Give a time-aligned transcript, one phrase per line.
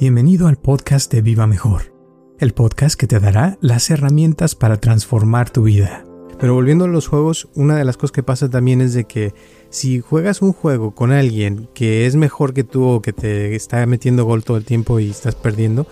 [0.00, 1.92] Bienvenido al podcast de Viva Mejor,
[2.38, 6.04] el podcast que te dará las herramientas para transformar tu vida.
[6.38, 9.34] Pero volviendo a los juegos, una de las cosas que pasa también es de que
[9.70, 13.84] si juegas un juego con alguien que es mejor que tú o que te está
[13.86, 15.88] metiendo gol todo el tiempo y estás perdiendo,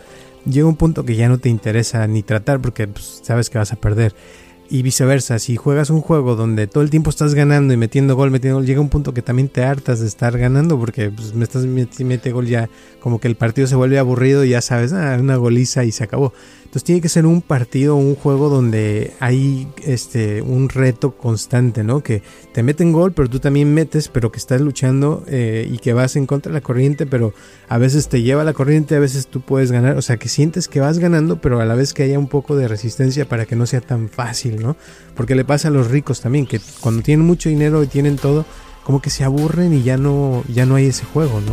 [0.49, 3.73] llega un punto que ya no te interesa ni tratar porque pues, sabes que vas
[3.73, 4.15] a perder.
[4.69, 8.31] Y viceversa, si juegas un juego donde todo el tiempo estás ganando y metiendo gol,
[8.31, 11.45] metiendo gol, llega un punto que también te hartas de estar ganando porque pues, me
[11.45, 12.69] estás metiendo gol ya,
[13.01, 16.05] como que el partido se vuelve aburrido y ya sabes, ah, una goliza y se
[16.05, 16.33] acabó.
[16.67, 22.03] Entonces tiene que ser un partido, un juego donde hay este un reto constante, ¿no?
[22.03, 22.23] Que
[22.53, 26.17] te meten gol, pero tú también metes, pero que estás luchando eh, y que vas
[26.17, 27.33] en contra de la corriente, pero
[27.69, 30.67] a veces te lleva la corriente, a veces tú puedes ganar, o sea, que sientes
[30.67, 33.57] que vas ganando, pero a la vez que haya un poco de resistencia para que
[33.57, 34.77] no sea tan fácil, ¿no?
[35.15, 38.45] Porque le pasa a los ricos también, que cuando tienen mucho dinero y tienen todo,
[38.85, 41.53] como que se aburren y ya no, ya no hay ese juego, ¿no?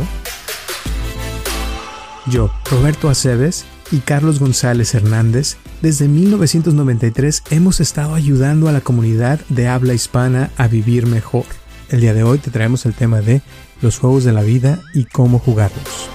[2.26, 9.40] Yo, Roberto Aceves, y Carlos González Hernández, desde 1993 hemos estado ayudando a la comunidad
[9.48, 11.44] de habla hispana a vivir mejor.
[11.90, 13.42] El día de hoy te traemos el tema de
[13.82, 16.08] los juegos de la vida y cómo jugarlos.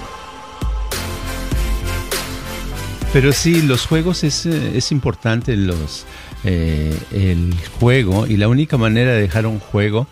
[3.12, 6.04] Pero sí, los juegos es, es importante los,
[6.44, 10.06] eh, el juego y la única manera de dejar un juego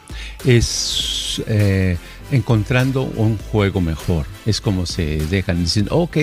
[0.44, 1.96] es eh,
[2.30, 4.26] encontrando un juego mejor.
[4.44, 6.16] Es como se dejan diciendo, ok,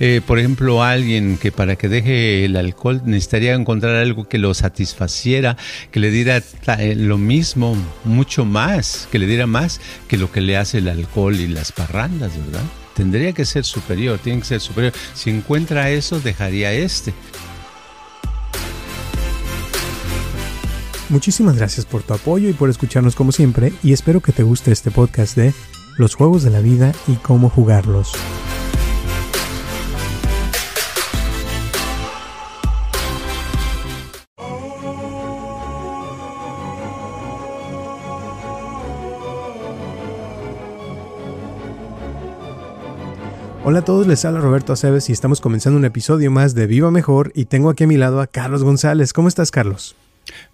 [0.00, 4.54] eh, por ejemplo, alguien que para que deje el alcohol necesitaría encontrar algo que lo
[4.54, 5.56] satisfaciera,
[5.90, 6.42] que le diera
[6.96, 11.36] lo mismo, mucho más, que le diera más que lo que le hace el alcohol
[11.36, 12.64] y las parrandas, ¿verdad?
[12.94, 14.92] Tendría que ser superior, tiene que ser superior.
[15.14, 17.14] Si encuentra eso, dejaría este.
[21.12, 24.72] Muchísimas gracias por tu apoyo y por escucharnos como siempre y espero que te guste
[24.72, 25.52] este podcast de
[25.98, 28.12] los juegos de la vida y cómo jugarlos.
[43.64, 46.90] Hola a todos, les habla Roberto Aceves y estamos comenzando un episodio más de Viva
[46.90, 49.12] Mejor y tengo aquí a mi lado a Carlos González.
[49.12, 49.94] ¿Cómo estás, Carlos?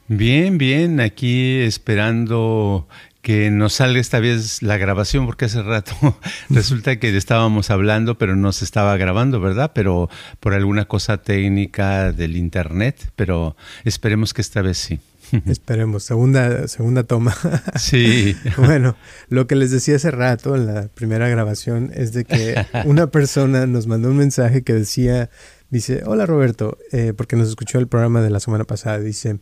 [0.09, 2.89] Bien, bien, aquí esperando
[3.22, 5.94] que nos salga esta vez la grabación, porque hace rato
[6.49, 9.72] resulta que estábamos hablando, pero no se estaba grabando, ¿verdad?
[9.75, 10.09] Pero
[10.41, 15.00] por alguna cosa técnica del internet, pero esperemos que esta vez sí.
[15.47, 17.37] Esperemos, segunda, segunda toma.
[17.77, 18.37] Sí.
[18.56, 18.97] bueno,
[19.28, 23.66] lo que les decía hace rato en la primera grabación es de que una persona
[23.66, 25.28] nos mandó un mensaje que decía,
[25.70, 29.38] dice, hola Roberto, eh, porque nos escuchó el programa de la semana pasada, dice,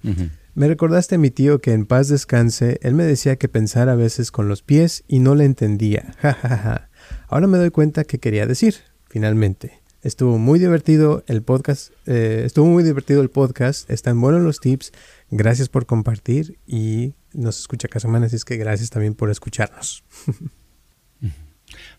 [0.55, 3.97] me recordaste a mi tío que en paz descanse, él me decía que pensara a
[3.97, 6.15] veces con los pies y no le entendía.
[6.23, 6.89] Ja,
[7.29, 8.77] Ahora me doy cuenta que quería decir,
[9.09, 9.81] finalmente.
[10.03, 14.93] Estuvo muy divertido el podcast, eh, estuvo muy divertido el podcast, están buenos los tips,
[15.31, 20.05] gracias por compartir y nos escucha cada semana, así es que gracias también por escucharnos.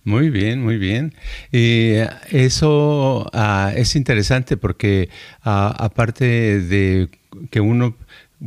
[0.03, 1.13] Muy bien, muy bien.
[1.51, 1.95] Y
[2.31, 5.09] eso ah, es interesante porque
[5.43, 7.09] ah, aparte de
[7.51, 7.95] que uno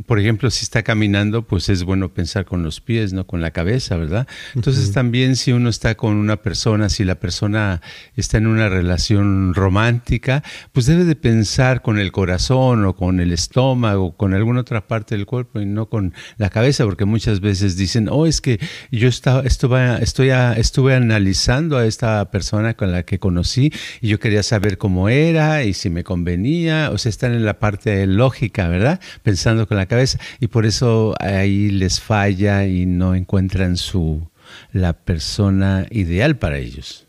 [0.05, 3.51] por ejemplo, si está caminando, pues es bueno pensar con los pies, no con la
[3.51, 4.25] cabeza, ¿verdad?
[4.55, 7.81] Entonces también si uno está con una persona, si la persona
[8.15, 13.33] está en una relación romántica, pues debe de pensar con el corazón o con el
[13.33, 17.41] estómago, o con alguna otra parte del cuerpo y no con la cabeza, porque muchas
[17.41, 18.59] veces dicen, oh, es que
[18.91, 24.19] yo estaba, estuve, estoy estuve analizando a esta persona con la que conocí y yo
[24.19, 28.69] quería saber cómo era y si me convenía, o sea, están en la parte lógica,
[28.69, 29.01] ¿verdad?
[29.23, 34.27] Pensando con la cabeza y por eso ahí les falla y no encuentran su
[34.73, 37.07] la persona ideal para ellos.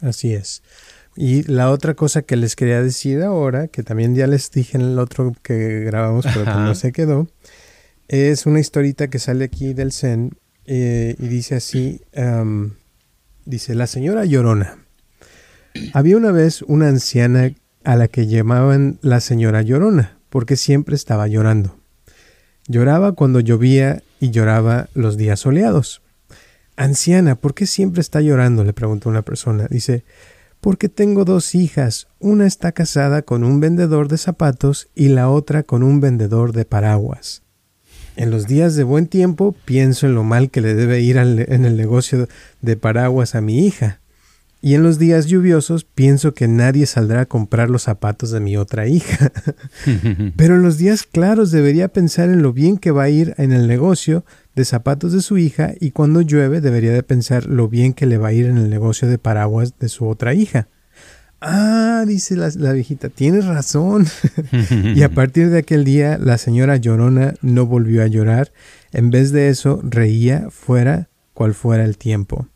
[0.00, 0.62] Así es.
[1.16, 4.82] Y la otra cosa que les quería decir ahora, que también ya les dije en
[4.82, 7.28] el otro que grabamos, pero que no se quedó,
[8.08, 12.00] es una historita que sale aquí del Zen eh, y dice así,
[13.44, 14.78] dice, la señora Llorona.
[15.92, 17.52] Había una vez una anciana
[17.84, 21.78] a la que llamaban la señora Llorona, porque siempre estaba llorando.
[22.66, 26.02] Lloraba cuando llovía y lloraba los días soleados.
[26.76, 28.64] Anciana, ¿por qué siempre está llorando?
[28.64, 29.66] le preguntó una persona.
[29.70, 30.04] Dice,
[30.60, 32.08] porque tengo dos hijas.
[32.20, 36.64] Una está casada con un vendedor de zapatos y la otra con un vendedor de
[36.64, 37.42] paraguas.
[38.16, 41.64] En los días de buen tiempo pienso en lo mal que le debe ir en
[41.64, 42.28] el negocio
[42.62, 44.00] de paraguas a mi hija.
[44.64, 48.56] Y en los días lluviosos pienso que nadie saldrá a comprar los zapatos de mi
[48.56, 49.30] otra hija.
[50.36, 53.52] Pero en los días claros debería pensar en lo bien que va a ir en
[53.52, 54.24] el negocio
[54.54, 58.16] de zapatos de su hija y cuando llueve debería de pensar lo bien que le
[58.16, 60.68] va a ir en el negocio de paraguas de su otra hija.
[61.42, 64.06] ah, dice la, la viejita, tienes razón.
[64.94, 68.50] y a partir de aquel día, la señora llorona no volvió a llorar.
[68.92, 72.48] En vez de eso, reía fuera cual fuera el tiempo.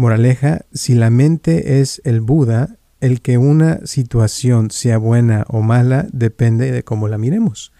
[0.00, 6.06] Moraleja, si la mente es el Buda, el que una situación sea buena o mala
[6.12, 7.72] depende de cómo la miremos.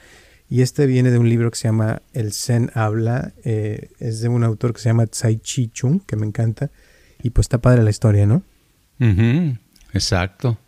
[0.49, 4.29] Y este viene de un libro que se llama El Zen Habla, eh, es de
[4.29, 6.71] un autor que se llama Tsai Chi Chung, que me encanta,
[7.23, 8.43] y pues está padre la historia, ¿no?
[9.95, 10.59] Exacto.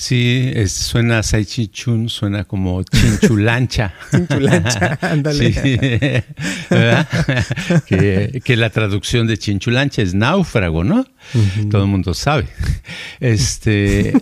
[0.00, 3.92] Sí, suena a Chun, suena como chinchulancha.
[4.10, 5.52] chinchulancha, ándale.
[7.86, 11.04] que, la traducción de chinchulancha es náufrago, ¿no?
[11.70, 12.46] Todo el mundo sabe.
[13.20, 14.14] Este.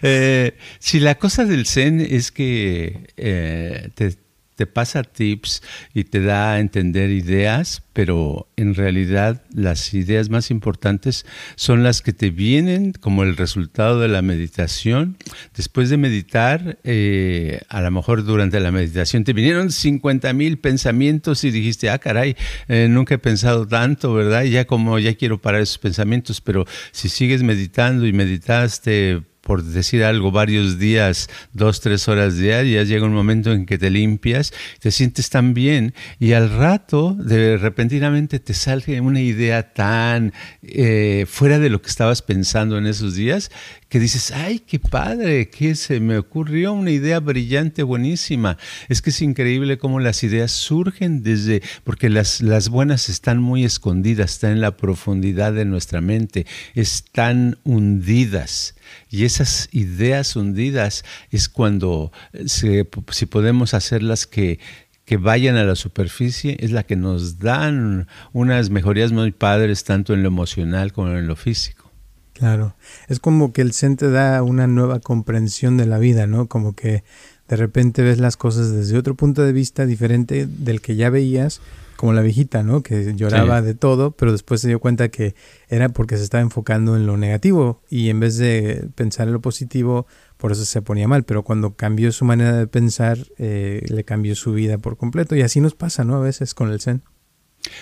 [0.00, 4.16] eh, si la cosa del Zen es que eh, te
[4.56, 5.62] te pasa tips
[5.94, 12.00] y te da a entender ideas, pero en realidad las ideas más importantes son las
[12.00, 15.18] que te vienen como el resultado de la meditación.
[15.54, 21.44] Después de meditar, eh, a lo mejor durante la meditación te vinieron 50 mil pensamientos
[21.44, 22.34] y dijiste, ah, caray,
[22.68, 24.44] eh, nunca he pensado tanto, ¿verdad?
[24.44, 29.62] Y ya como ya quiero parar esos pensamientos, pero si sigues meditando y meditaste por
[29.62, 34.52] decir algo, varios días, dos, tres horas diarias, llega un momento en que te limpias,
[34.80, 40.32] te sientes tan bien y al rato de repentinamente te sale una idea tan
[40.62, 43.52] eh, fuera de lo que estabas pensando en esos días
[43.88, 48.58] que dices, ay, qué padre, que se me ocurrió una idea brillante, buenísima.
[48.88, 53.64] Es que es increíble cómo las ideas surgen desde, porque las, las buenas están muy
[53.64, 58.74] escondidas, están en la profundidad de nuestra mente, están hundidas.
[59.10, 62.12] Y esas ideas hundidas es cuando,
[62.46, 64.58] si podemos hacerlas que,
[65.04, 70.14] que vayan a la superficie, es la que nos dan unas mejorías muy padres, tanto
[70.14, 71.90] en lo emocional como en lo físico.
[72.32, 72.76] Claro,
[73.08, 76.48] es como que el Zen te da una nueva comprensión de la vida, ¿no?
[76.48, 77.02] Como que
[77.48, 81.60] de repente ves las cosas desde otro punto de vista diferente del que ya veías,
[81.96, 82.82] como la viejita, ¿no?
[82.82, 85.34] Que lloraba de todo, pero después se dio cuenta que
[85.68, 89.40] era porque se estaba enfocando en lo negativo y en vez de pensar en lo
[89.40, 90.06] positivo,
[90.36, 91.24] por eso se ponía mal.
[91.24, 95.42] Pero cuando cambió su manera de pensar, eh, le cambió su vida por completo y
[95.42, 96.16] así nos pasa, ¿no?
[96.16, 97.02] A veces con el Zen.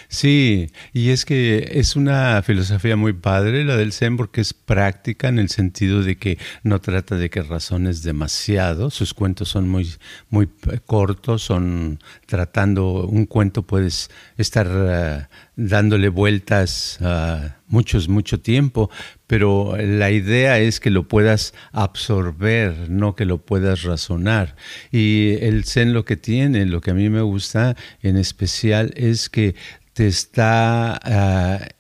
[0.08, 5.28] Sí, y es que es una filosofía muy padre la del Zen porque es práctica
[5.28, 9.94] en el sentido de que no trata de que razones demasiado, sus cuentos son muy,
[10.30, 10.48] muy
[10.86, 18.90] cortos, son tratando, un cuento puedes estar eh, dándole vueltas uh, muchos, mucho tiempo,
[19.26, 24.56] pero la idea es que lo puedas absorber, no que lo puedas razonar.
[24.90, 29.28] Y el Zen lo que tiene, lo que a mí me gusta en especial es
[29.28, 29.54] que
[29.92, 31.00] te está...
[31.70, 31.74] Uh,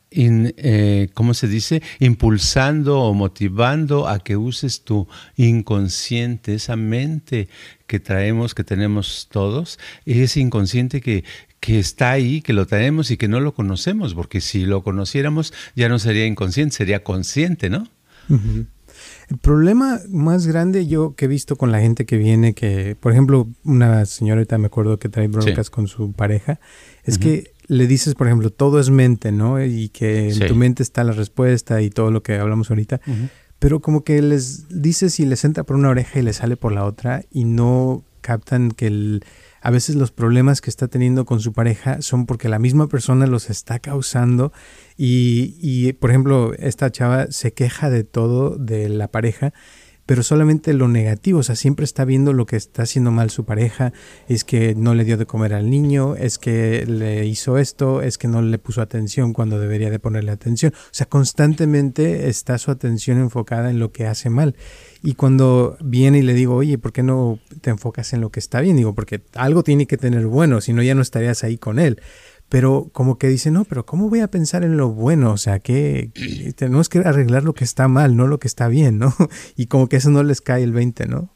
[1.14, 1.82] ¿cómo se dice?
[1.98, 7.48] Impulsando o motivando a que uses tu inconsciente, esa mente
[7.88, 11.24] que traemos, que tenemos todos, ese inconsciente que,
[11.64, 15.54] que está ahí, que lo tenemos y que no lo conocemos, porque si lo conociéramos
[15.74, 17.88] ya no sería inconsciente, sería consciente, ¿no?
[18.28, 23.12] El problema más grande yo que he visto con la gente que viene, que por
[23.12, 26.60] ejemplo una señorita me acuerdo que trae broncas con su pareja,
[27.02, 29.64] es que le dices, por ejemplo, todo es mente, ¿no?
[29.64, 33.00] Y que en tu mente está la respuesta y todo lo que hablamos ahorita.
[33.58, 36.72] Pero como que les dices y les entra por una oreja y les sale por
[36.72, 39.24] la otra y no captan que el,
[39.64, 43.26] a veces los problemas que está teniendo con su pareja son porque la misma persona
[43.26, 44.52] los está causando
[44.98, 49.54] y, y por ejemplo, esta chava se queja de todo de la pareja
[50.06, 53.44] pero solamente lo negativo, o sea, siempre está viendo lo que está haciendo mal su
[53.44, 53.92] pareja,
[54.28, 58.18] es que no le dio de comer al niño, es que le hizo esto, es
[58.18, 62.70] que no le puso atención cuando debería de ponerle atención, o sea, constantemente está su
[62.70, 64.56] atención enfocada en lo que hace mal.
[65.06, 68.40] Y cuando viene y le digo, oye, ¿por qué no te enfocas en lo que
[68.40, 68.76] está bien?
[68.76, 72.00] Digo, porque algo tiene que tener bueno, si no ya no estarías ahí con él
[72.48, 75.32] pero como que dice, no, pero ¿cómo voy a pensar en lo bueno?
[75.32, 76.10] O sea, que,
[76.56, 79.14] tenemos que arreglar lo que está mal, no lo que está bien, ¿no?
[79.56, 81.30] Y como que eso no les cae el 20, ¿no?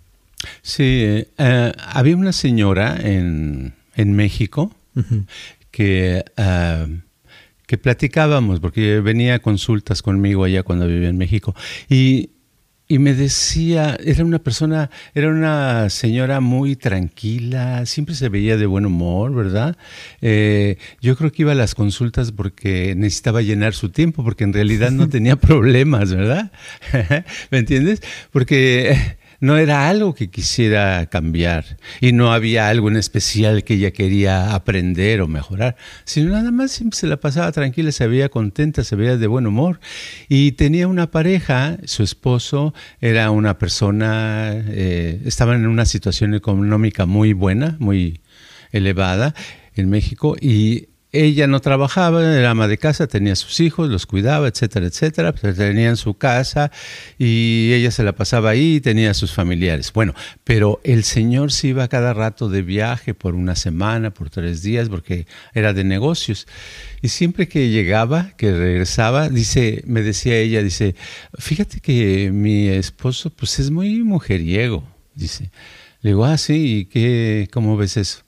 [0.62, 4.72] Sí, eh, había una señora en, en México
[5.72, 7.00] que, eh,
[7.66, 11.54] que platicábamos, porque venía a consultas conmigo allá cuando vivía en México,
[11.88, 12.30] y
[12.88, 18.64] y me decía, era una persona, era una señora muy tranquila, siempre se veía de
[18.64, 19.76] buen humor, ¿verdad?
[20.22, 24.54] Eh, yo creo que iba a las consultas porque necesitaba llenar su tiempo, porque en
[24.54, 26.50] realidad no tenía problemas, ¿verdad?
[27.50, 28.00] ¿Me entiendes?
[28.32, 33.92] Porque no era algo que quisiera cambiar y no había algo en especial que ella
[33.92, 38.96] quería aprender o mejorar, sino nada más se la pasaba tranquila, se veía contenta, se
[38.96, 39.80] veía de buen humor.
[40.28, 47.06] Y tenía una pareja, su esposo era una persona, eh, estaban en una situación económica
[47.06, 48.20] muy buena, muy
[48.72, 49.34] elevada
[49.74, 54.46] en México y ella no trabajaba, era ama de casa, tenía sus hijos, los cuidaba,
[54.46, 56.70] etcétera, etcétera, pero tenía en su casa
[57.18, 59.92] y ella se la pasaba ahí y tenía sus familiares.
[59.92, 64.62] Bueno, pero el señor se iba cada rato de viaje por una semana, por tres
[64.62, 66.46] días, porque era de negocios.
[67.00, 70.94] Y siempre que llegaba, que regresaba, dice, me decía ella, dice,
[71.38, 74.84] fíjate que mi esposo pues es muy mujeriego,
[75.14, 75.50] dice.
[76.00, 78.27] Le digo, ah, sí, ¿y qué, cómo ves eso?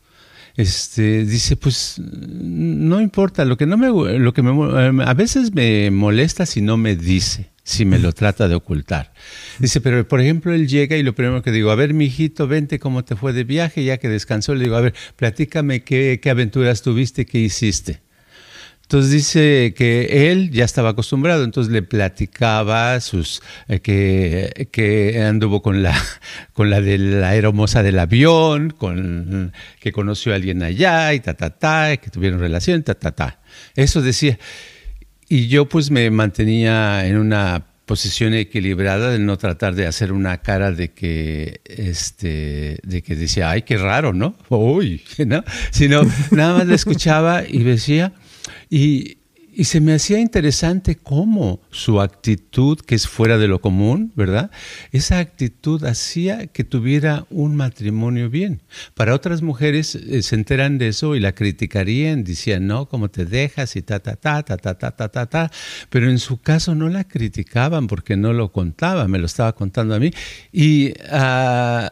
[0.57, 5.91] Este, dice, pues no importa, lo que no me, lo que me, a veces me
[5.91, 9.13] molesta si no me dice, si me lo trata de ocultar.
[9.59, 12.47] Dice, pero por ejemplo, él llega y lo primero que digo, a ver, mi hijito,
[12.47, 16.21] vente cómo te fue de viaje, ya que descansó, le digo, a ver, platícame qué,
[16.23, 18.01] qué aventuras tuviste, qué hiciste.
[18.91, 25.63] Entonces dice que él ya estaba acostumbrado, entonces le platicaba sus eh, que, que, anduvo
[25.63, 25.97] con la
[26.55, 31.35] con la de la aeromoza del avión, con que conoció a alguien allá y ta
[31.35, 33.39] ta ta, que tuvieron relación, ta ta ta.
[33.77, 34.41] Eso decía.
[35.29, 40.39] Y yo pues me mantenía en una posición equilibrada de no tratar de hacer una
[40.39, 45.45] cara de que este de que decía, "Ay, qué raro, ¿no?" Uy, ¿no?
[45.71, 48.15] Sino nada más le escuchaba y decía
[48.69, 49.17] y,
[49.65, 54.51] se me hacía interesante cómo su actitud, que es fuera de lo común, ¿verdad?
[54.91, 58.63] Esa actitud hacía que tuviera un matrimonio bien.
[58.95, 63.27] Para otras mujeres eh, se enteran de eso y la criticarían, decían, no, cómo te
[63.27, 65.51] dejas y ta, ta, ta, ta, ta, ta, ta, ta, ta.
[65.91, 69.95] Pero en su caso no la criticaban porque no lo contaba, me lo estaba contando
[69.95, 70.11] a mí.
[70.53, 70.93] Y.
[71.13, 71.89] Uh,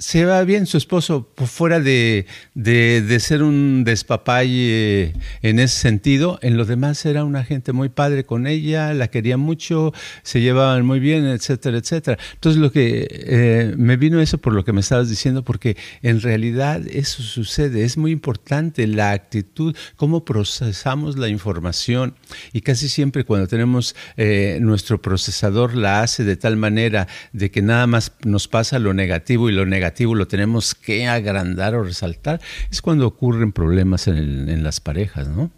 [0.00, 5.12] se va bien su esposo, fuera de, de, ser un despapalle
[5.42, 9.36] en ese sentido, en lo demás era una gente muy padre con ella, la quería
[9.36, 12.16] mucho, se llevaban muy bien, etcétera, etcétera.
[12.34, 16.20] Entonces lo que eh, me vino eso por lo que me estabas diciendo, porque en
[16.20, 22.14] realidad eso sucede, es muy importante la actitud, cómo procesamos la información
[22.52, 27.62] y casi siempre cuando tenemos eh, nuestro procesador la hace de tal manera de que
[27.62, 32.40] nada más nos pasa lo negativo y lo negativo lo tenemos que agrandar o resaltar,
[32.70, 35.50] es cuando ocurren problemas en, las parejas, ¿no?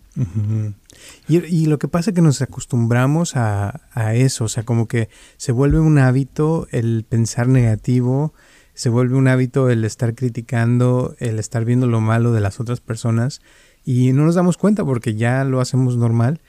[1.28, 3.80] y, lo que pasa es que nos acostumbramos a,
[4.14, 8.34] eso, o sea, como que se vuelve un hábito el pensar negativo,
[8.75, 12.80] se vuelve un hábito el estar criticando, el estar viendo lo malo de las otras
[12.80, 13.40] personas
[13.84, 16.40] y no nos damos cuenta porque ya lo hacemos normal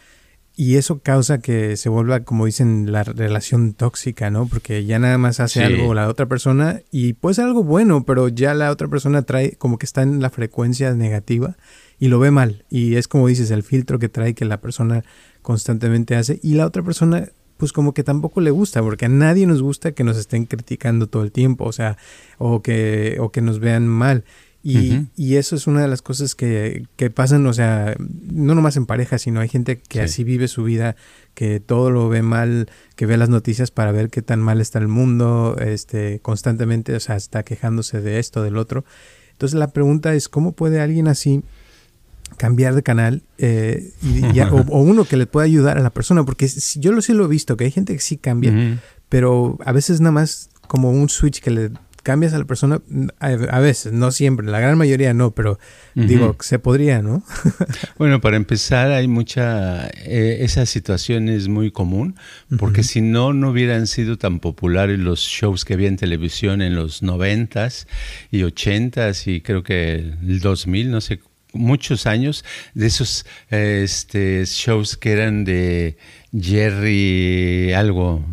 [0.62, 4.46] y eso causa que se vuelva, como dicen, la relación tóxica, ¿no?
[4.46, 8.28] Porque ya nada más hace algo la otra persona y puede ser algo bueno, pero
[8.28, 11.58] ya la otra persona trae como que está en la frecuencia negativa
[11.98, 12.64] y lo ve mal.
[12.70, 15.04] Y es como dices, el filtro que trae que la persona
[15.42, 19.48] constantemente hace y la otra persona pues como que tampoco le gusta, porque a nadie
[19.48, 21.98] nos gusta que nos estén criticando todo el tiempo, o sea,
[22.38, 24.26] o que, o que nos vean mal.
[24.64, 29.18] Y, eso es una de las cosas que, pasan, o sea, no nomás en pareja,
[29.18, 30.96] sino hay gente que así vive su vida,
[31.34, 34.80] que todo lo ve mal, que ve las noticias para ver qué tan mal está
[34.80, 38.86] el mundo, este, constantemente, o sea, está quejándose de esto, del otro.
[39.32, 41.42] Entonces la pregunta es, ¿cómo puede alguien así
[42.38, 46.24] cambiar de canal eh, y o, uno que le pueda ayudar a la persona?
[46.24, 49.72] Porque yo lo sí lo he visto, que hay gente que sí cambia, pero a
[49.72, 51.72] veces nada más como un switch que le
[52.04, 52.82] cambias a la persona,
[53.20, 55.60] a, veces, no siempre, la gran mayoría no, pero
[55.94, 57.24] digo, se podría, ¿no?
[57.98, 62.16] bueno, para empezar, hay mucha, eh, esa situación es muy común,
[62.58, 66.76] porque si no, no hubieran sido tan populares los shows que había en televisión en
[66.76, 67.88] los noventas
[68.32, 71.20] y ochentas y creo que el 2000, no sé
[71.54, 75.98] muchos años de esos este, shows que eran de
[76.32, 78.24] Jerry algo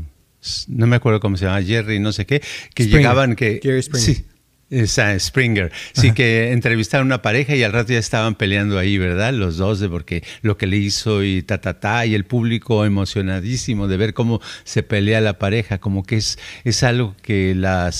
[0.68, 2.42] no me acuerdo cómo se llama, Jerry, no sé qué,
[2.74, 3.60] que llegaban que...
[3.62, 4.16] Jerry Springer.
[4.16, 4.24] Sí,
[4.70, 5.72] esa, Springer.
[5.94, 9.32] Sí, que entrevistaron una pareja y al rato ya estaban peleando ahí, ¿verdad?
[9.32, 12.84] Los dos, de porque lo que le hizo y ta, ta, ta, y el público
[12.84, 17.90] emocionadísimo de ver cómo se pelea la pareja, como que es, es algo que la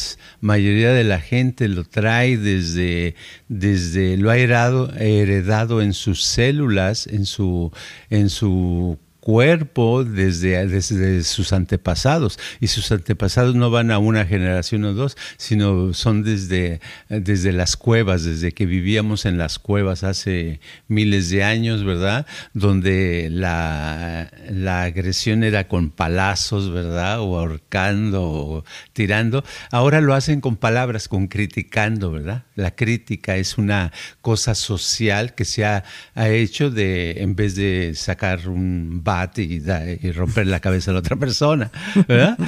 [0.43, 3.15] mayoría de la gente lo trae desde,
[3.49, 7.73] desde lo ha heredado, heredado en sus células, en su,
[8.11, 12.39] en su cuerpo desde, desde sus antepasados.
[12.61, 16.81] Y sus antepasados no van a una generación o dos, sino son desde,
[17.11, 22.25] desde las cuevas, desde que vivíamos en las cuevas hace miles de años, ¿verdad?
[22.55, 27.21] Donde la, la agresión era con palazos, ¿verdad?
[27.21, 29.45] O ahorcando o tirando.
[29.71, 32.45] Ahora lo hacen con palabras, con criticando, ¿verdad?
[32.55, 33.93] La crítica es una
[34.23, 39.03] cosa social que se ha, ha hecho de, en vez de sacar un
[39.37, 41.71] y, romper la cabeza a la otra persona,
[42.07, 42.39] ¿verdad?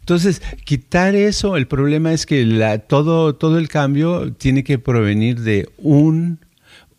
[0.00, 2.44] Entonces, quitar eso, el problema es que
[2.86, 6.38] todo, todo el cambio tiene que provenir de un,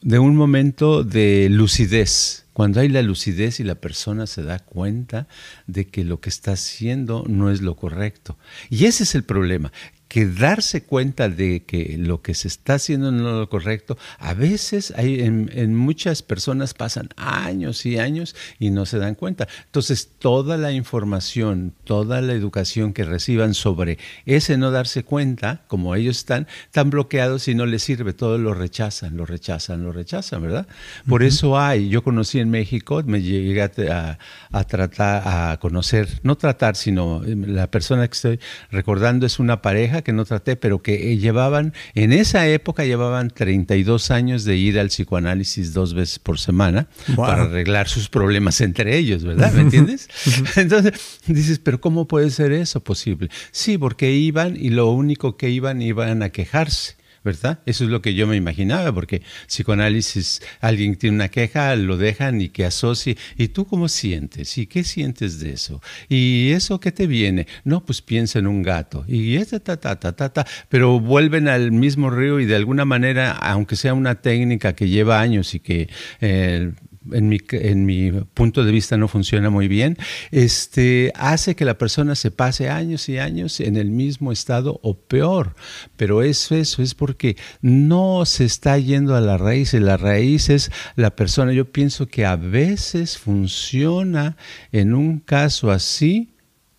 [0.01, 2.45] de un momento de lucidez.
[2.53, 5.27] Cuando hay la lucidez y la persona se da cuenta
[5.67, 8.35] de que lo que está haciendo no es lo correcto.
[8.69, 9.71] Y ese es el problema,
[10.07, 14.33] que darse cuenta de que lo que se está haciendo no es lo correcto, a
[14.33, 19.47] veces hay, en, muchas personas pasan años y años y no se dan cuenta.
[19.65, 25.95] Entonces, toda la información, toda la educación que reciban sobre ese no darse cuenta, como
[25.95, 30.41] ellos están tan bloqueados y no les sirve, todo lo rechazan, lo rechazan, lo rechazan,
[30.41, 30.67] ¿verdad?
[31.07, 34.19] Por eso hay, yo conocí en México, me llegué a,
[34.51, 38.39] a tratar, a conocer, no tratar, sino la persona que estoy
[38.71, 43.29] recordando es una pareja, que no traté, pero que eh, llevaban, en esa época llevaban
[43.29, 48.97] 32 años de ir al psicoanálisis dos veces por semana para arreglar sus problemas entre
[48.97, 49.53] ellos, ¿verdad?
[49.53, 50.09] ¿Me entiendes?
[50.55, 50.93] Entonces
[51.27, 53.29] dices, pero ¿cómo puede ser eso posible?
[53.51, 56.96] Sí, porque iban y lo único que iban iban a quejarse.
[57.27, 57.59] ¿Verdad?
[57.65, 62.39] Eso es lo que yo me imaginaba, porque psicoanálisis, alguien tiene una queja, lo dejan
[62.39, 63.17] y que asocie.
[63.37, 64.57] ¿Y tú cómo sientes?
[64.57, 65.81] ¿Y qué sientes de eso?
[66.07, 67.45] ¿Y eso qué te viene?
[67.65, 69.03] No, pues piensa en un gato.
[69.09, 70.47] Y esta, ta, ta, ta, ta, ta.
[70.69, 75.19] Pero vuelven al mismo río y de alguna manera, aunque sea una técnica que lleva
[75.19, 75.89] años y que
[76.21, 76.71] eh,
[77.11, 79.97] en mi, en mi punto de vista no funciona muy bien,
[80.31, 84.95] este, hace que la persona se pase años y años en el mismo estado o
[84.95, 85.55] peor.
[85.95, 90.49] Pero eso, eso es porque no se está yendo a la raíz y la raíz
[90.49, 91.53] es la persona.
[91.53, 94.37] Yo pienso que a veces funciona
[94.71, 96.29] en un caso así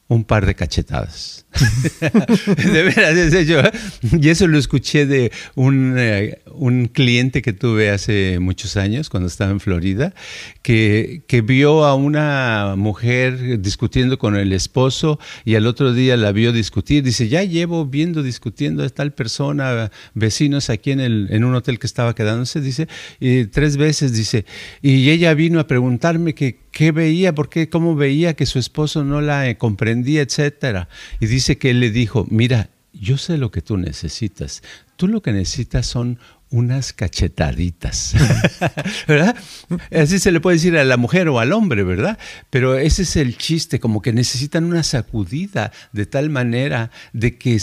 [0.08, 1.46] un par de cachetadas.
[2.00, 3.70] de veras, ¿eh?
[4.20, 9.26] Y eso lo escuché de un, eh, un, cliente que tuve hace muchos años, cuando
[9.26, 10.14] estaba en Florida,
[10.62, 16.32] que, que, vio a una mujer discutiendo con el esposo y al otro día la
[16.32, 17.02] vio discutir.
[17.02, 21.78] Dice, ya llevo viendo discutiendo a tal persona, vecinos aquí en, el, en un hotel
[21.78, 22.88] que estaba quedándose, dice,
[23.20, 24.46] y tres veces, dice,
[24.80, 29.04] y ella vino a preguntarme que qué veía, por qué, cómo veía que su esposo
[29.04, 30.88] no la eh, comprendía, etcétera.
[31.20, 34.62] Y dice que él le dijo, mira, yo sé lo que tú necesitas.
[34.96, 36.18] Tú lo que necesitas son
[36.50, 38.14] unas cachetaditas,
[39.08, 39.36] ¿verdad?
[39.92, 42.18] Así se le puede decir a la mujer o al hombre, ¿verdad?
[42.48, 47.60] Pero ese es el chiste, como que necesitan una sacudida de tal manera de que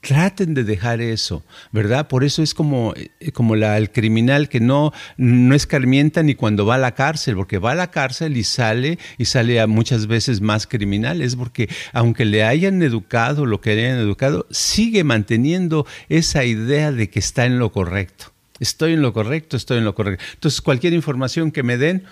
[0.00, 2.08] traten de dejar eso, ¿verdad?
[2.08, 6.64] Por eso es como, eh, como la, el criminal que no, no escarmienta ni cuando
[6.64, 10.06] va a la cárcel, porque va a la cárcel y sale y sale a muchas
[10.06, 15.02] veces más criminal, es porque aunque le hayan educado lo que le hayan educado, sigue
[15.02, 18.27] manteniendo esa idea de que está en lo correcto.
[18.60, 20.24] Estoy en lo correcto, estoy en lo correcto.
[20.34, 22.04] Entonces, cualquier información que me den,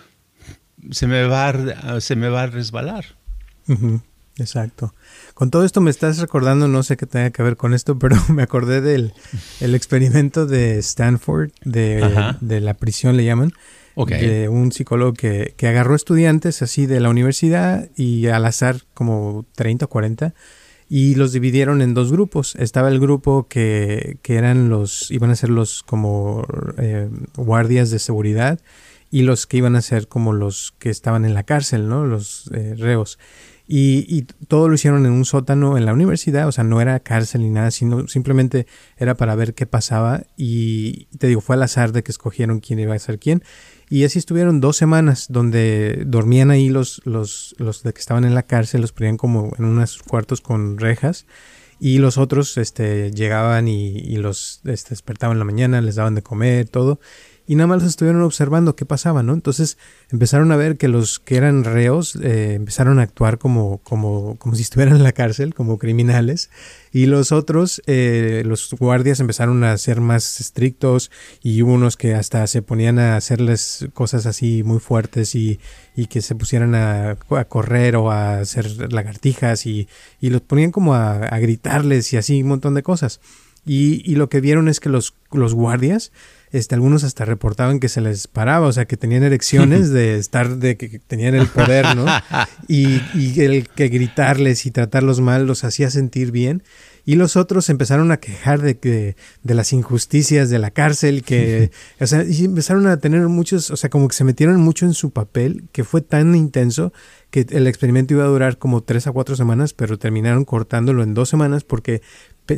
[0.91, 3.05] se me va a, se me va a resbalar.
[4.39, 4.95] Exacto.
[5.35, 8.17] Con todo esto me estás recordando, no sé qué tenga que ver con esto, pero
[8.29, 9.13] me acordé del
[9.61, 13.53] el experimento de Stanford, de, de la prisión le llaman,
[13.97, 19.47] de un psicólogo que, que agarró estudiantes así de la universidad y al azar como
[19.55, 20.35] 30 o 40
[20.89, 22.55] y los dividieron en dos grupos.
[22.57, 26.47] Estaba el grupo que, que eran los, iban a ser los como
[26.79, 28.61] eh, guardias de seguridad
[29.11, 32.07] y los que iban a ser como los que estaban en la cárcel, ¿no?
[32.07, 33.19] Los eh, reos.
[33.69, 37.01] Y, y, todo lo hicieron en un sótano en la universidad, o sea, no era
[37.01, 41.65] cárcel ni nada, sino simplemente era para ver qué pasaba y te digo, fue al
[41.65, 43.43] azar de que escogieron quién iba a ser quién.
[43.89, 48.43] Y así estuvieron dos semanas donde dormían ahí los, los, los que estaban en la
[48.43, 51.27] cárcel, los ponían como en unos cuartos con rejas.
[51.79, 56.15] Y los otros este, llegaban y, y los este, despertaban en la mañana, les daban
[56.15, 56.99] de comer, todo
[57.47, 59.33] y nada más los estuvieron observando qué pasaba, ¿no?
[59.33, 59.79] Entonces
[60.11, 64.55] empezaron a ver que los que eran reos eh, empezaron a actuar como, como, como
[64.55, 66.51] si estuvieran en la cárcel, como criminales,
[66.93, 71.11] y los otros, eh, los guardias empezaron a ser más estrictos
[71.43, 75.61] y hubo unos que hasta se ponían a hacerles cosas así muy fuertes y,
[75.95, 77.17] y que se pusieran a,
[77.49, 79.89] correr o a hacer lagartijas y,
[80.21, 83.21] y los ponían como a, a gritarles y así un montón de cosas.
[83.67, 86.13] Y, lo que vieron es que los, los guardias,
[86.57, 90.57] este, algunos hasta reportaban que se les paraba, o sea, que tenían erecciones de estar,
[90.57, 92.07] de que tenían el poder, ¿no?
[92.69, 96.63] Y, y el que gritarles y tratarlos mal los hacía sentir bien.
[97.09, 99.15] Y los otros empezaron a quejar de que
[99.45, 103.77] de las injusticias de la cárcel, que, o sea, y empezaron a tener muchos, o
[103.77, 106.93] sea, como que se metieron mucho en su papel, que fue tan intenso
[107.31, 111.15] que el experimento iba a durar como tres a cuatro semanas, pero terminaron cortándolo en
[111.15, 112.03] dos semanas porque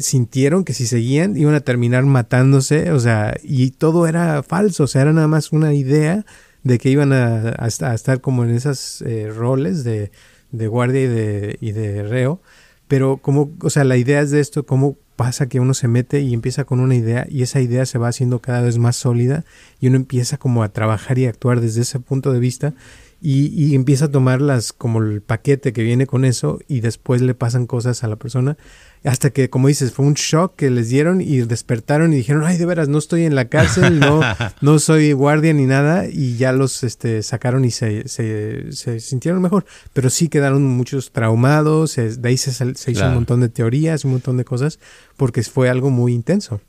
[0.01, 4.87] sintieron que si seguían iban a terminar matándose, o sea, y todo era falso, o
[4.87, 6.25] sea, era nada más una idea
[6.63, 10.11] de que iban a, estar como en esos eh, roles de,
[10.53, 12.41] de guardia y de, y de reo
[12.89, 16.21] pero como, o sea, la idea es de esto, cómo pasa que uno se mete
[16.23, 19.45] y empieza con una idea y esa idea se va haciendo cada vez más sólida
[19.79, 22.75] y uno empieza como a trabajar y actuar desde ese punto de vista
[23.21, 27.35] y, y, empieza a tomarlas como el paquete que viene con eso y después le
[27.35, 28.57] pasan cosas a la persona
[29.05, 32.57] hasta que como dices fue un shock que les dieron y despertaron y dijeron ay
[32.57, 34.21] de veras no estoy en la cárcel no
[34.61, 39.43] no soy guardia ni nada y ya los este sacaron y se, se, se sintieron
[39.43, 39.65] mejor.
[39.93, 44.13] Pero sí quedaron muchos traumados de ahí se, se hizo un montón de teorías un
[44.13, 44.79] montón de cosas
[45.17, 46.61] porque fue algo muy intenso.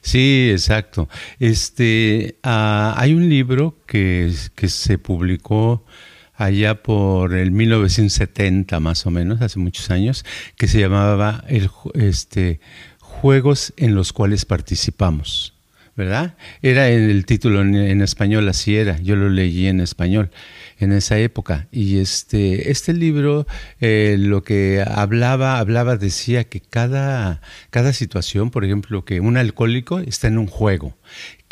[0.00, 1.08] Sí, exacto.
[1.38, 5.84] Este, ah, hay un libro que, que se publicó
[6.36, 10.24] allá por el 1970 más o menos, hace muchos años,
[10.56, 12.60] que se llamaba el, este,
[12.98, 15.52] Juegos en los cuales participamos.
[15.96, 16.34] ¿Verdad?
[16.60, 20.30] Era el título en, español, así era, yo lo leí en español
[20.80, 21.68] en esa época.
[21.70, 23.46] Y este, este libro
[23.80, 30.00] eh, lo que hablaba, hablaba, decía que cada, cada situación, por ejemplo, que un alcohólico
[30.00, 30.96] está en un juego,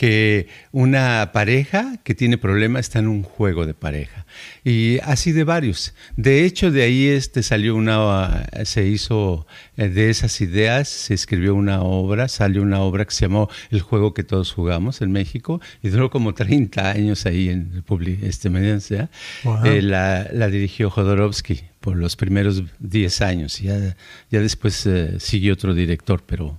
[0.02, 4.26] que una pareja que tiene problemas está en un juego de pareja.
[4.64, 5.94] Y así de varios.
[6.16, 11.54] De hecho, de ahí este salió una, se hizo, eh, de esas ideas se escribió
[11.54, 15.60] una obra, salió una obra que se llamó El juego que todos jugamos en México
[15.84, 17.84] y duró como 30 años ahí en
[18.22, 19.06] este mediante
[19.64, 23.60] eh, la, la, dirigió Jodorowsky por los primeros 10 años.
[23.60, 23.96] Ya,
[24.32, 26.58] ya después eh, siguió otro director, pero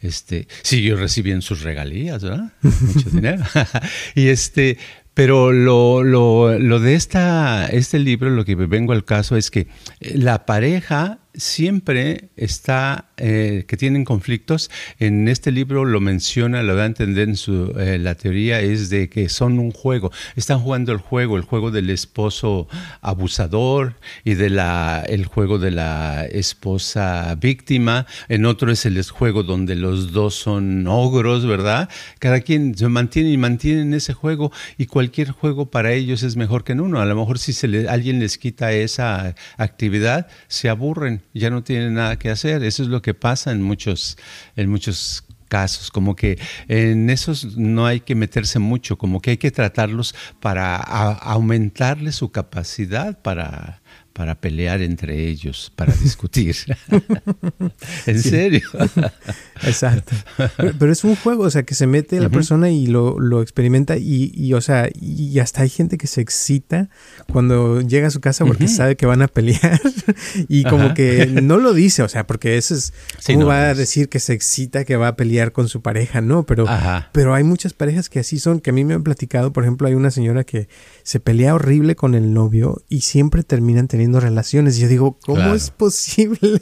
[0.00, 2.52] este, siguió recibiendo sus regalías, ¿verdad?
[2.62, 3.44] Mucho dinero.
[4.14, 4.78] y este,
[5.14, 9.66] pero lo, lo, lo de esta, este libro, lo que vengo al caso es que
[10.00, 14.70] la pareja siempre está, eh, que tienen conflictos.
[14.98, 18.90] En este libro lo menciona, lo da a entender en su, eh, la teoría es
[18.90, 20.10] de que son un juego.
[20.36, 22.68] Están jugando el juego, el juego del esposo
[23.00, 28.06] abusador y de la, el juego de la esposa víctima.
[28.28, 31.88] En otro es el juego donde los dos son ogros, ¿verdad?
[32.18, 36.36] Cada quien se mantiene y mantiene en ese juego y cualquier juego para ellos es
[36.36, 37.00] mejor que en uno.
[37.00, 41.62] A lo mejor si se le, alguien les quita esa actividad, se aburren ya no
[41.62, 42.62] tienen nada que hacer.
[42.62, 44.18] Eso es lo que pasa en muchos,
[44.56, 49.36] en muchos casos, como que en esos no hay que meterse mucho, como que hay
[49.38, 53.80] que tratarlos para aumentarle su capacidad para
[54.18, 56.56] para pelear entre ellos, para discutir.
[58.06, 58.68] en serio.
[59.62, 60.16] Exacto.
[60.56, 63.96] Pero, es un juego, o sea, que se mete la persona y lo, lo experimenta
[63.96, 66.88] y, y, o sea, y hasta hay gente que se excita
[67.32, 69.80] cuando llega a su casa porque sabe que van a pelear
[70.48, 72.92] y como que no lo dice, o sea, porque eso es,
[73.24, 76.20] ¿cómo va a decir que se excita que va a pelear con su pareja?
[76.20, 76.66] No, pero,
[77.12, 79.86] pero hay muchas parejas que así son, que a mí me han platicado, por ejemplo,
[79.86, 80.68] hay una señora que
[81.04, 84.78] se pelea horrible con el novio y siempre terminan teniendo relaciones.
[84.78, 86.60] Y yo digo, ¿cómo es posible?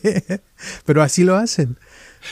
[0.84, 1.76] Pero así lo hacen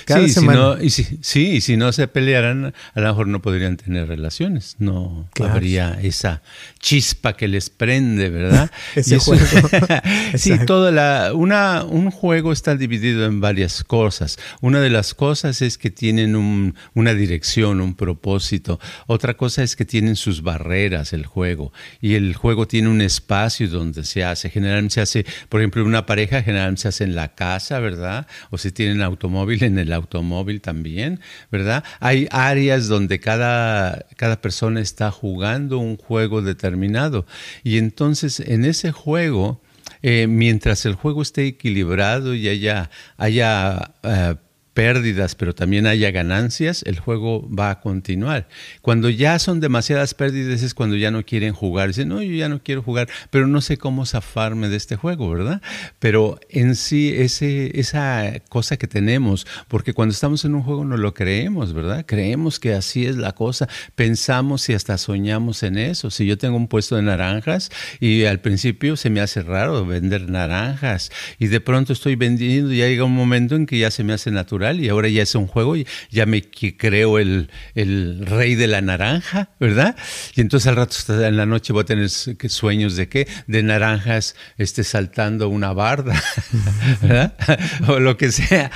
[0.07, 3.43] sí, Si no, y si, sí, y si no se pelearan, a lo mejor no
[3.43, 6.43] podrían tener relaciones, no habría esa
[6.79, 8.71] chispa que les prende, ¿verdad?
[8.95, 9.45] Ese juego.
[10.37, 14.39] sí, toda la, una, un juego está dividido en varias cosas.
[14.61, 18.81] Una de las cosas es que tienen un, una dirección, un propósito.
[19.07, 21.73] Otra cosa es que tienen sus barreras el juego.
[22.01, 24.51] Y el juego tiene un espacio donde se hace.
[24.51, 28.27] Generalmente se hace, por ejemplo, una pareja generalmente se hace en la casa, ¿verdad?
[28.51, 31.21] O si tienen automóvil en el el automóvil también,
[31.51, 31.85] ¿verdad?
[32.01, 37.27] Hay áreas donde cada, cada persona está jugando un juego determinado
[37.63, 39.63] y entonces en ese juego,
[40.03, 44.35] eh, mientras el juego esté equilibrado y haya, haya eh,
[44.75, 48.49] pérdidas, pero también haya ganancias, el juego va a continuar.
[48.83, 51.89] Cuando ya son demasiadas pérdidas es cuando ya no quieren jugar.
[51.89, 55.31] Dicen, no, yo ya no quiero jugar, pero no sé cómo zafarme de este juego,
[55.31, 55.63] ¿verdad?
[56.01, 60.97] Pero en sí, ese, esa cosa que tenemos, porque cuando estamos en un juego no
[60.97, 62.05] lo creemos, ¿verdad?
[62.05, 66.11] Creemos que así es la cosa, pensamos y hasta soñamos en eso.
[66.11, 70.29] Si yo tengo un puesto de naranjas y al principio se me hace raro vender
[70.29, 74.13] naranjas y de pronto estoy vendiendo y llega un momento en que ya se me
[74.13, 78.55] hace natural y ahora ya es un juego, y ya me creo el, el rey
[78.55, 79.97] de la naranja, ¿verdad?
[80.35, 83.29] Y entonces al rato en la noche voy a tener sueños de qué?
[83.47, 86.21] De naranjas este, saltando una barda,
[87.03, 87.35] ¿verdad?
[87.89, 88.71] o lo que sea.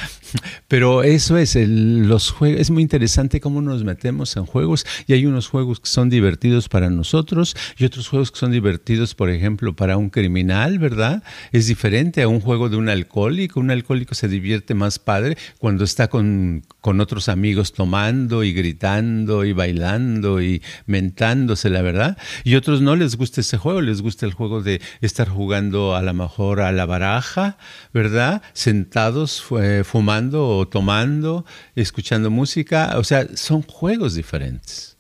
[0.69, 5.27] Pero eso es, los juegos, es muy interesante cómo nos metemos en juegos y hay
[5.27, 9.75] unos juegos que son divertidos para nosotros y otros juegos que son divertidos, por ejemplo,
[9.75, 11.23] para un criminal, ¿verdad?
[11.53, 13.61] Es diferente a un juego de un alcohólico.
[13.61, 19.45] Un alcohólico se divierte más padre cuando está con, con otros amigos tomando y gritando
[19.45, 22.19] y bailando y mentándose, la verdad.
[22.45, 26.03] Y otros no les gusta ese juego, les gusta el juego de estar jugando a
[26.03, 27.59] lo mejor a la baraja,
[27.93, 28.43] ¿verdad?
[28.53, 29.45] Sentados
[29.85, 32.99] fumando o tomando, escuchando música.
[32.99, 34.97] O sea, son juegos diferentes.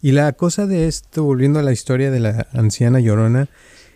[0.00, 3.48] Y la cosa de esto, volviendo a la historia de la anciana llorona,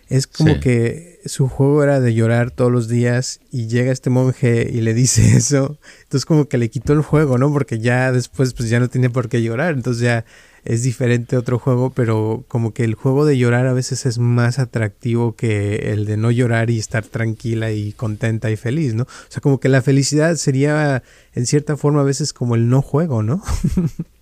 [0.09, 4.69] es como que su juego era de llorar todos los días y llega este monje
[4.71, 5.79] y le dice eso.
[6.03, 7.53] Entonces como que le quitó el juego, ¿no?
[7.53, 9.75] Porque ya después pues ya no tenía por qué llorar.
[9.75, 10.25] Entonces ya
[10.65, 14.59] es diferente otro juego, pero como que el juego de llorar a veces es más
[14.59, 19.05] atractivo que el de no llorar y estar tranquila y contenta y feliz, ¿no?
[19.05, 21.03] O sea, como que la felicidad sería
[21.35, 23.43] en cierta forma a veces como el no juego, ¿no?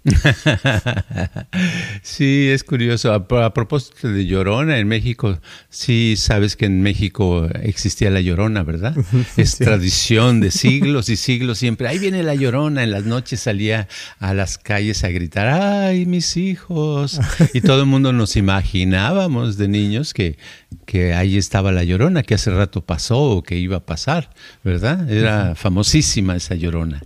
[2.02, 3.12] sí, es curioso.
[3.12, 8.96] A, propósito de Llorona, en México, sí sabes que en México existía la Llorona, ¿verdad?
[9.36, 11.88] Es tradición de siglos y siglos siempre.
[11.88, 12.82] Ahí viene la Llorona.
[12.82, 17.20] En las noches salía a las calles a gritar, ¡ay, mis hijos!
[17.54, 20.38] Y todo el mundo nos imaginábamos de niños que,
[20.86, 24.30] que ahí estaba la Llorona, que hace rato pasó o que iba a pasar,
[24.64, 25.10] ¿verdad?
[25.10, 27.02] Era famosísima esa Llorona.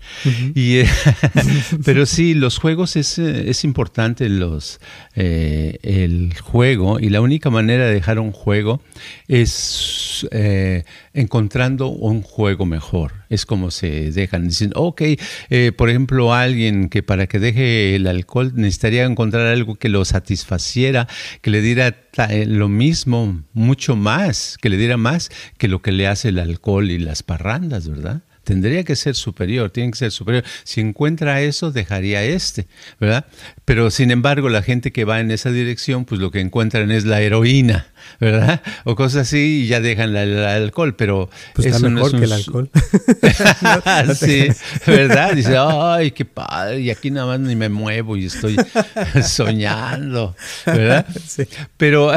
[0.55, 0.88] y, eh,
[1.85, 4.81] pero sí, los juegos es, eh, es importante, los,
[5.14, 8.81] eh, el juego, y la única manera de dejar un juego
[9.29, 10.26] es
[11.12, 13.12] encontrando un juego mejor.
[13.28, 14.48] Es como se dejan.
[14.48, 15.02] Dicen, ok,
[15.76, 21.08] por ejemplo, alguien que para que deje el alcohol necesitaría encontrar algo que lo satisfaciera,
[21.40, 21.96] que le diera
[22.46, 26.90] lo mismo, mucho más, que le diera más que lo que le hace el alcohol
[26.90, 28.22] y las parrandas, ¿verdad?
[28.46, 30.44] tendría que ser superior, tiene que ser superior.
[30.62, 32.68] Si encuentra eso, dejaría este,
[33.00, 33.26] ¿verdad?
[33.64, 37.04] Pero sin embargo, la gente que va en esa dirección, pues lo que encuentran es
[37.04, 37.88] la heroína,
[38.21, 38.62] ¿verdad?
[38.85, 42.33] O cosas así y ya dejan el alcohol, pero pues eso no es que el
[42.33, 42.71] alcohol.
[44.19, 44.49] sí,
[44.87, 45.35] ¿verdad?
[45.35, 48.57] Dice, ay, qué padre, y aquí nada más ni me muevo y estoy
[49.23, 51.07] soñando, ¿verdad?
[51.27, 51.45] Sí.
[51.77, 52.12] Pero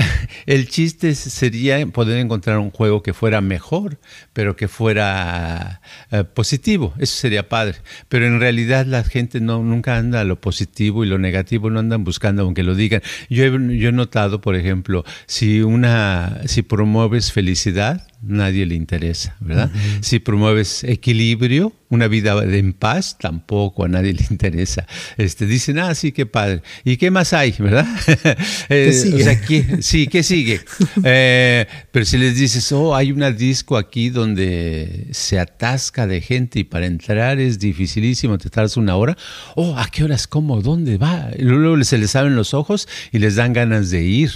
[0.46, 3.98] el chiste sería poder encontrar un juego que fuera mejor,
[4.34, 7.78] pero que fuera eh, positivo, eso sería padre.
[8.08, 11.80] Pero en realidad la gente no nunca anda a lo positivo y lo negativo no
[11.80, 13.02] andan buscando, aunque lo digan.
[13.30, 19.36] Yo he, yo he notado, por ejemplo, si, una, si promueves felicidad, nadie le interesa,
[19.40, 19.72] ¿verdad?
[20.02, 24.86] Si promueves equilibrio, una vida en paz, tampoco a nadie le interesa.
[25.18, 26.62] Este, dicen, ah, sí, qué padre.
[26.84, 27.88] ¿Y qué más hay, verdad?
[28.68, 29.78] ¿Qué sigue?
[29.82, 30.60] sí, ¿qué sigue?
[31.04, 36.60] Eh, pero si les dices, oh, hay una disco aquí donde se atasca de gente
[36.60, 39.18] y para entrar es dificilísimo, te tardas una hora,
[39.56, 41.30] oh, ¿a qué horas, cómo, dónde va?
[41.40, 44.32] Luego se les abren los ojos y les dan ganas de ir.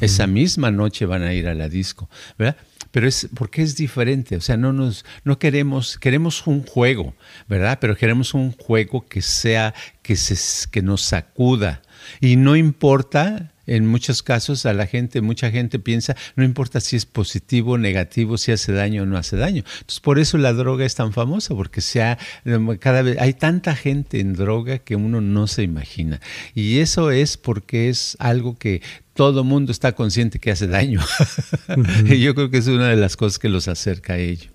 [0.00, 2.56] Esa misma noche van a ir a la disco, ¿verdad?
[2.94, 7.16] pero es porque es diferente, o sea, no nos no queremos queremos un juego,
[7.48, 7.78] ¿verdad?
[7.80, 11.82] Pero queremos un juego que sea que se que nos sacuda
[12.20, 16.96] y no importa en muchos casos a la gente, mucha gente piensa, no importa si
[16.96, 19.64] es positivo o negativo, si hace daño o no hace daño.
[19.80, 22.18] Entonces, por eso la droga es tan famosa, porque sea,
[22.80, 26.20] cada vez hay tanta gente en droga que uno no se imagina.
[26.54, 28.82] Y eso es porque es algo que
[29.14, 31.00] todo mundo está consciente que hace daño.
[32.06, 34.53] y yo creo que es una de las cosas que los acerca a ello.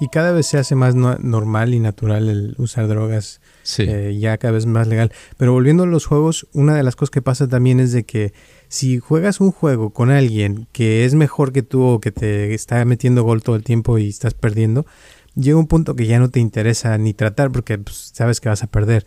[0.00, 3.40] Y cada vez se hace más normal y natural el usar drogas,
[3.78, 5.12] eh, ya cada vez más legal.
[5.36, 8.32] Pero volviendo a los juegos, una de las cosas que pasa también es de que
[8.68, 12.82] si juegas un juego con alguien que es mejor que tú o que te está
[12.86, 14.86] metiendo gol todo el tiempo y estás perdiendo,
[15.34, 18.62] llega un punto que ya no te interesa ni tratar porque pues, sabes que vas
[18.62, 19.06] a perder.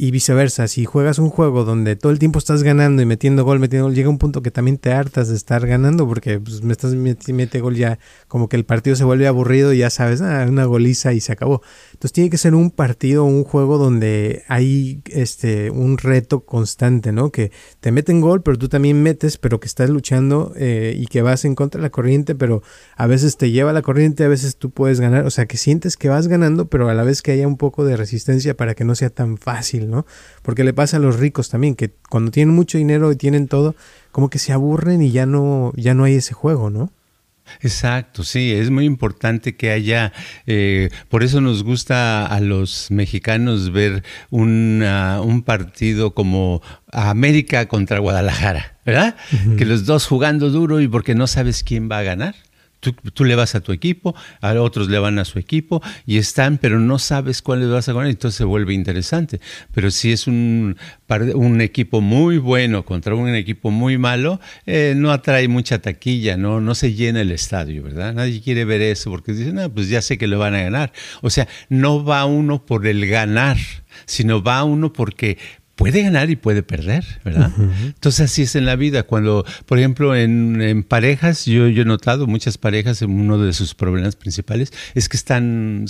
[0.00, 3.58] Y viceversa, si juegas un juego donde todo el tiempo estás ganando y metiendo gol,
[3.58, 6.70] metiendo gol, llega un punto que también te hartas de estar ganando porque pues, me
[6.70, 10.46] estás metiendo gol ya, como que el partido se vuelve aburrido y ya sabes, ah,
[10.48, 11.62] una goliza y se acabó.
[11.88, 17.32] Entonces tiene que ser un partido, un juego donde hay este un reto constante, ¿no?
[17.32, 21.22] Que te meten gol, pero tú también metes, pero que estás luchando eh, y que
[21.22, 22.62] vas en contra de la corriente, pero
[22.96, 25.96] a veces te lleva la corriente, a veces tú puedes ganar, o sea, que sientes
[25.96, 28.84] que vas ganando, pero a la vez que haya un poco de resistencia para que
[28.84, 29.87] no sea tan fácil.
[29.88, 30.06] ¿No?
[30.42, 33.74] Porque le pasa a los ricos también, que cuando tienen mucho dinero y tienen todo,
[34.12, 36.92] como que se aburren y ya no, ya no hay ese juego, ¿no?
[37.60, 40.12] Exacto, sí, es muy importante que haya,
[40.46, 48.78] eh, por eso nos gusta a los mexicanos ver un partido como América contra Guadalajara,
[48.84, 49.16] ¿verdad?
[49.56, 52.34] Que los dos jugando duro y porque no sabes quién va a ganar.
[52.80, 56.58] Tú, le vas a tu equipo, a otros le van a su equipo y están,
[56.58, 59.40] pero no sabes cuál les vas a ganar, entonces se vuelve interesante.
[59.74, 60.76] Pero si es un,
[61.34, 66.60] un equipo muy bueno contra un equipo muy malo, eh, no atrae mucha taquilla, no,
[66.60, 68.14] no se llena el estadio, ¿verdad?
[68.14, 70.92] Nadie quiere ver eso porque dicen, no, pues ya sé que lo van a ganar.
[71.20, 73.56] O sea, no va uno por el ganar,
[74.06, 75.38] sino va uno porque
[75.78, 77.52] puede ganar y puede perder, ¿verdad?
[77.56, 79.04] Entonces así es en la vida.
[79.04, 84.72] Cuando, por ejemplo, en, parejas, yo, he notado muchas parejas, uno de sus problemas principales
[84.96, 85.84] es que están,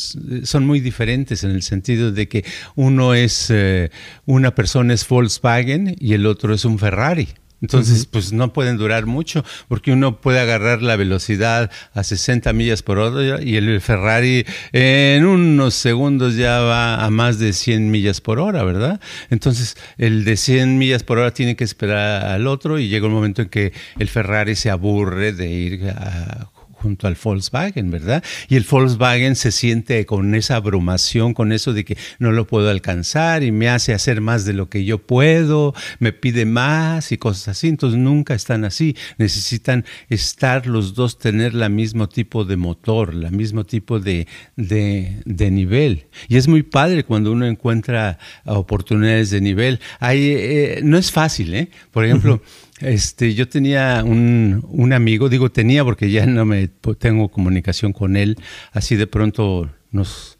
[0.44, 3.90] son muy diferentes en el sentido de que uno es, eh,
[4.26, 7.28] una persona es Volkswagen y el otro es un Ferrari.
[7.60, 12.82] Entonces, pues no pueden durar mucho, porque uno puede agarrar la velocidad a 60 millas
[12.82, 18.20] por hora y el Ferrari en unos segundos ya va a más de 100 millas
[18.20, 19.00] por hora, ¿verdad?
[19.30, 23.12] Entonces, el de 100 millas por hora tiene que esperar al otro y llega un
[23.12, 26.48] momento en que el Ferrari se aburre de ir a
[26.80, 28.22] junto al Volkswagen, ¿verdad?
[28.48, 32.70] Y el Volkswagen se siente con esa abrumación, con eso de que no lo puedo
[32.70, 37.18] alcanzar y me hace hacer más de lo que yo puedo, me pide más y
[37.18, 37.68] cosas así.
[37.68, 38.96] Entonces nunca están así.
[39.18, 45.50] Necesitan estar los dos, tener el mismo tipo de motor, el mismo tipo de, de,
[45.50, 46.06] nivel.
[46.28, 49.80] Y es muy padre cuando uno encuentra oportunidades de nivel.
[49.98, 51.68] Hay, eh, no es fácil, ¿eh?
[51.90, 52.42] Por ejemplo,
[52.80, 58.16] este, yo tenía un, un, amigo, digo tenía porque ya no me tengo comunicación con
[58.16, 58.36] él,
[58.72, 60.38] así de pronto nos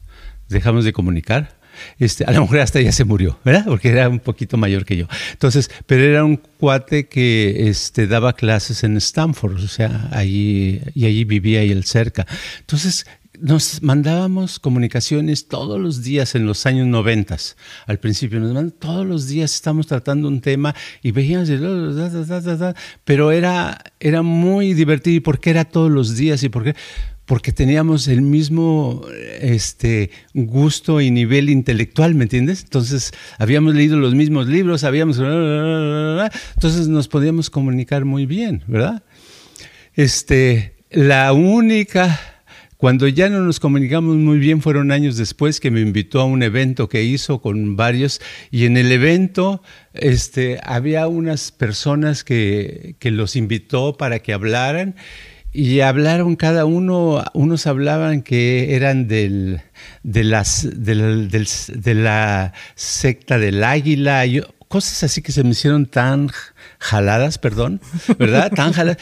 [0.48, 1.58] dejamos de comunicar.
[1.98, 3.64] Este, a lo mejor hasta ya se murió, ¿verdad?
[3.66, 5.06] Porque era un poquito mayor que yo.
[5.32, 11.06] Entonces, pero era un cuate que este, daba clases en Stanford, o sea, allí, y
[11.06, 12.26] allí vivía él cerca.
[12.60, 13.06] Entonces,
[13.40, 17.56] nos mandábamos comunicaciones todos los días en los años noventas.
[17.86, 21.50] Al principio nos mandaban todos los días, estamos tratando un tema y veíamos,
[23.04, 25.16] pero era, era muy divertido.
[25.16, 26.42] ¿Y por qué era todos los días?
[26.42, 26.74] ¿Y por?
[27.24, 29.02] Porque teníamos el mismo
[29.40, 32.62] este, gusto y nivel intelectual, ¿me entiendes?
[32.62, 35.18] Entonces, habíamos leído los mismos libros, habíamos...
[35.18, 39.02] Entonces nos podíamos comunicar muy bien, ¿verdad?
[39.94, 42.37] Este, la única
[42.78, 46.42] cuando ya no nos comunicamos muy bien fueron años después que me invitó a un
[46.42, 49.62] evento que hizo con varios y en el evento
[49.92, 54.94] este, había unas personas que, que los invitó para que hablaran
[55.52, 59.60] y hablaron cada uno, unos hablaban que eran del,
[60.02, 66.30] de, las, de la secta del águila, y cosas así que se me hicieron tan
[66.78, 67.80] jaladas, perdón,
[68.18, 68.52] ¿verdad?
[68.54, 68.98] Tan jaladas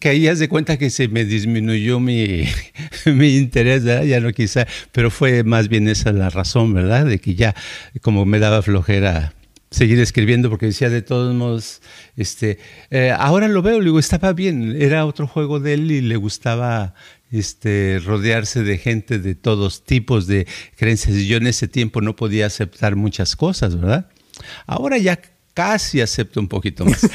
[0.00, 2.44] que ahí haz de cuenta que se me disminuyó mi,
[3.06, 7.06] mi interés, ya no quizá, pero fue más bien esa la razón, ¿verdad?
[7.06, 7.54] De que ya
[8.00, 9.34] como me daba flojera
[9.70, 11.80] seguir escribiendo porque decía de todos modos,
[12.16, 12.58] este,
[12.90, 16.16] eh, ahora lo veo, le digo, estaba bien, era otro juego de él y le
[16.16, 16.94] gustaba
[17.30, 21.16] este, rodearse de gente de todos tipos de creencias.
[21.16, 24.10] Y yo en ese tiempo no podía aceptar muchas cosas, ¿verdad?
[24.66, 25.18] Ahora ya
[25.54, 27.08] casi acepto un poquito más.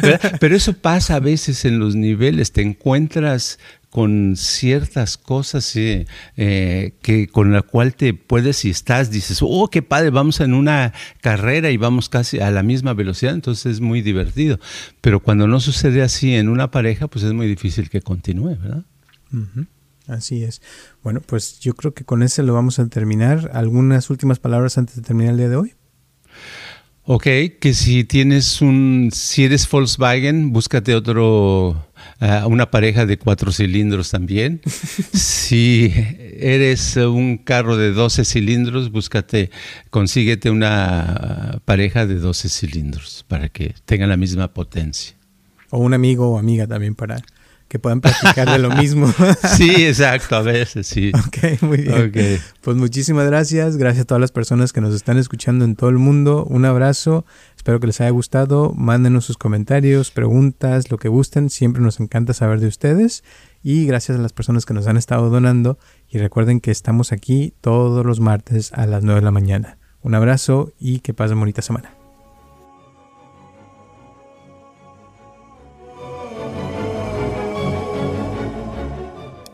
[0.40, 3.58] Pero eso pasa a veces en los niveles, te encuentras
[3.90, 6.06] con ciertas cosas eh,
[7.00, 10.92] que con la cual te puedes y estás dices oh qué padre vamos en una
[11.22, 14.60] carrera y vamos casi a la misma velocidad entonces es muy divertido
[15.00, 18.84] pero cuando no sucede así en una pareja pues es muy difícil que continúe verdad
[20.08, 20.62] Así es.
[21.02, 23.50] Bueno, pues yo creo que con ese lo vamos a terminar.
[23.52, 25.74] ¿Algunas últimas palabras antes de terminar el día de hoy?
[27.10, 27.24] Ok,
[27.58, 34.10] que si tienes un, si eres Volkswagen, búscate otro, uh, una pareja de cuatro cilindros
[34.10, 34.60] también.
[35.14, 35.90] si
[36.38, 39.50] eres un carro de 12 cilindros, búscate,
[39.88, 45.16] consíguete una pareja de 12 cilindros para que tengan la misma potencia.
[45.70, 47.22] O un amigo o amiga también para
[47.68, 49.12] que puedan practicar de lo mismo.
[49.56, 51.12] sí, exacto, a veces sí.
[51.14, 52.40] Ok, muy bien.
[52.62, 53.76] Pues muchísimas gracias.
[53.76, 56.44] Gracias a todas las personas que nos están escuchando en todo el mundo.
[56.44, 57.26] Un abrazo.
[57.56, 58.72] Espero que les haya gustado.
[58.74, 61.50] Mándenos sus comentarios, preguntas, lo que gusten.
[61.50, 63.22] Siempre nos encanta saber de ustedes.
[63.62, 65.78] Y gracias a las personas que nos han estado donando.
[66.08, 69.78] Y recuerden que estamos aquí todos los martes a las 9 de la mañana.
[70.00, 71.97] Un abrazo y que pasen bonita semana.